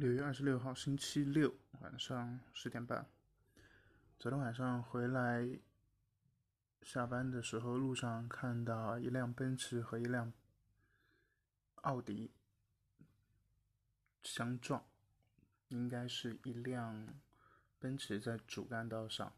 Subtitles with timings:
[0.00, 3.06] 六月二十六号，星期六晚上十点半。
[4.18, 5.46] 昨天晚上回来，
[6.80, 10.32] 下班的时候路上看到一辆奔驰和一辆
[11.82, 12.30] 奥迪
[14.22, 14.82] 相撞，
[15.68, 17.06] 应该是一辆
[17.78, 19.30] 奔驰在主干道上，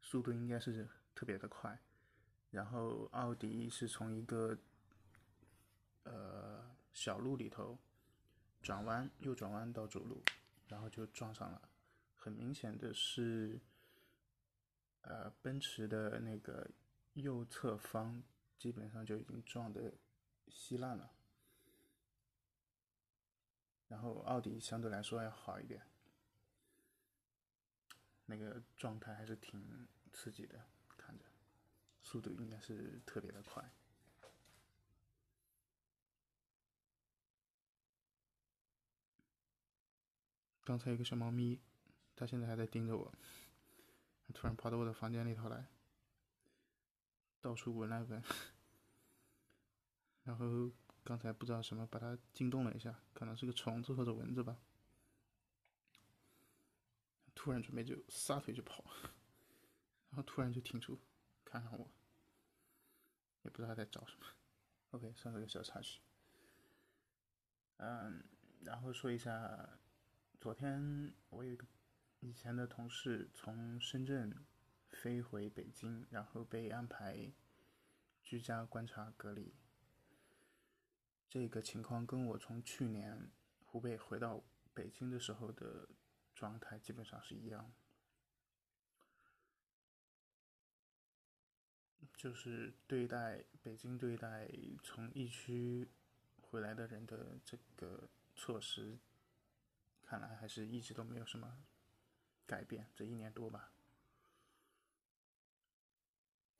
[0.00, 1.76] 速度应该是特别的快，
[2.52, 4.56] 然后奥迪是从一个
[6.04, 7.76] 呃小路里头。
[8.64, 10.24] 转弯，右转弯到主路，
[10.68, 11.68] 然后就撞上了。
[12.16, 13.60] 很明显的是，
[15.02, 16.70] 呃，奔驰的那个
[17.12, 18.22] 右侧方
[18.58, 19.92] 基本上就已经撞得
[20.48, 21.12] 稀烂了。
[23.86, 25.82] 然后奥迪相对来说要好一点，
[28.24, 30.58] 那个状态还是挺刺激的，
[30.96, 31.24] 看着，
[32.02, 33.70] 速度应该是特别的快。
[40.64, 41.60] 刚才有个小猫咪，
[42.16, 43.12] 它现在还在盯着我。
[44.32, 45.66] 突然跑到我的房间里头来，
[47.42, 48.22] 到处闻来闻。
[50.24, 50.72] 然后
[51.04, 54.56] 刚才不知道什么把它惊动了一下，可能是个虫子或者蚊子吧。
[57.34, 58.82] 突然准备就撒腿就跑，
[60.08, 60.98] 然后突然就停住，
[61.44, 61.90] 看看我，
[63.42, 64.24] 也不知道它在找什么。
[64.92, 66.00] OK，算是个小插曲。
[67.76, 68.24] 嗯，
[68.62, 69.78] 然后说一下。
[70.44, 71.66] 昨天我有一个
[72.20, 74.44] 以前的同事从深圳
[74.90, 77.32] 飞回北京，然后被安排
[78.22, 79.54] 居家观察隔离。
[81.30, 83.30] 这个情况跟我从去年
[83.64, 84.44] 湖北回到
[84.74, 85.88] 北京的时候的
[86.34, 87.72] 状态基本上是一样，
[92.14, 94.50] 就是对待北京对待
[94.82, 95.88] 从疫区
[96.42, 98.98] 回来的人的这个措施。
[100.14, 101.58] 看来还是一直都没有什么
[102.46, 103.72] 改变，这一年多吧。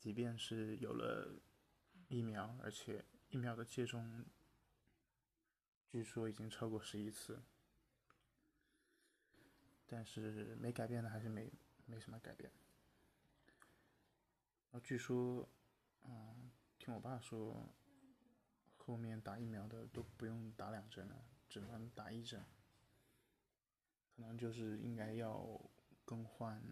[0.01, 1.41] 即便是有了
[2.09, 4.25] 疫苗，而且疫苗的接种
[5.87, 7.45] 据说已经超过十一次，
[9.87, 11.53] 但是没改变的还是没
[11.87, 12.51] 没什么改变。
[14.73, 15.49] 然后据说，
[16.03, 17.73] 嗯，听我爸说，
[18.77, 22.45] 后面打疫苗的都不用打两针了，只能打一针。
[24.17, 25.61] 可能就是应该要
[26.05, 26.63] 更换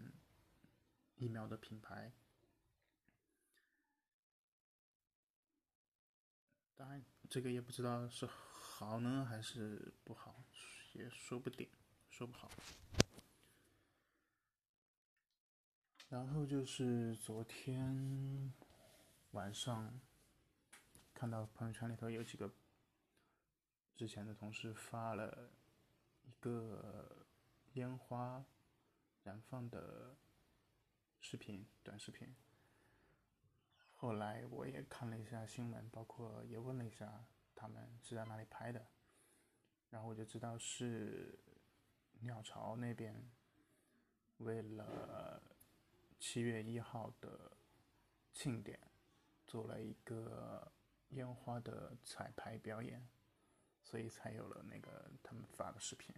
[1.15, 2.13] 疫苗的品牌，
[6.73, 10.45] 当然这个也不知道是好呢还是不好，
[10.93, 11.69] 也说不定，
[12.09, 12.49] 说不好。
[16.07, 18.53] 然后就是昨天
[19.31, 19.99] 晚上
[21.13, 22.53] 看到朋友圈里头有几个
[23.95, 25.51] 之前的同事发了
[26.23, 27.22] 一个。
[27.73, 28.45] 烟花
[29.23, 30.15] 燃放的
[31.19, 32.35] 视频，短视频。
[33.95, 37.25] 后来我也看了一下新闻，包括也问了一下
[37.55, 38.85] 他们是在哪里拍的，
[39.89, 41.39] 然后我就知道是
[42.19, 43.31] 鸟巢那边
[44.37, 45.41] 为了
[46.19, 47.57] 七月一号的
[48.33, 48.79] 庆典
[49.47, 50.71] 做了一个
[51.09, 53.07] 烟花的彩排表演，
[53.81, 56.13] 所以才有了那个他们发的视频。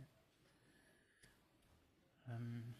[2.28, 2.74] 嗯，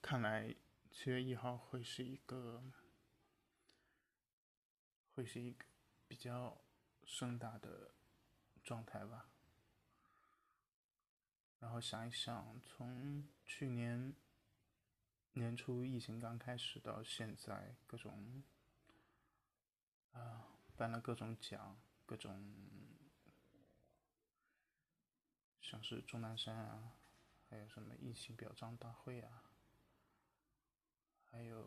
[0.00, 0.54] 看来
[0.92, 2.62] 七月一号会是一个，
[5.12, 5.64] 会是一个
[6.06, 6.60] 比较
[7.02, 7.92] 盛大的
[8.62, 9.28] 状态吧。
[11.58, 14.14] 然后想一想，从去年
[15.32, 18.44] 年初疫情刚开始到现在，各种
[20.12, 20.46] 啊
[20.76, 22.54] 颁了各种奖，各种
[25.60, 26.92] 像是钟南山啊。
[27.48, 29.44] 还有什么疫情表彰大会啊？
[31.30, 31.64] 还有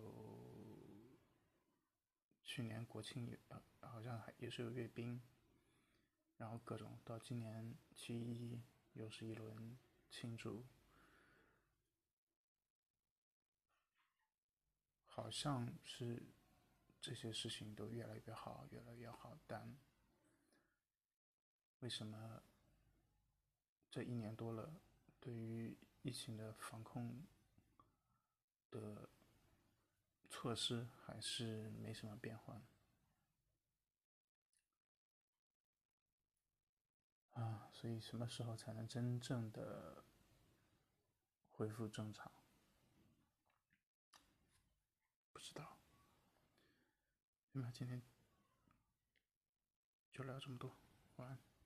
[2.43, 3.37] 去年国庆也
[3.81, 5.21] 好像还也是有阅兵，
[6.37, 8.61] 然后各种到今年七一
[8.93, 9.77] 又是一轮
[10.09, 10.65] 庆祝，
[15.05, 16.23] 好像是
[17.01, 19.77] 这些事情都越来越好，越来越好，但
[21.79, 22.41] 为什么
[23.91, 24.81] 这一年多了？
[25.19, 25.76] 对于
[26.07, 27.27] 疫情的防控
[28.71, 29.09] 的
[30.29, 32.61] 措施还是没什么变化
[37.33, 40.05] 啊，所以什么时候才能真正的
[41.51, 42.31] 恢复正常？
[45.33, 45.77] 不知道。
[47.51, 48.01] 那么今天
[50.09, 50.73] 就聊这么多，
[51.17, 51.56] 晚安。